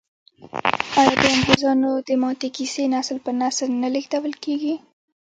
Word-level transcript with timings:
آیا 0.99 1.13
د 1.21 1.23
انګریزامو 1.35 1.91
د 2.07 2.09
ماتې 2.21 2.47
کیسې 2.55 2.83
نسل 2.93 3.17
په 3.25 3.31
نسل 3.41 3.69
نه 3.81 3.89
لیږدول 3.93 4.33
کیږي؟ 4.43 4.75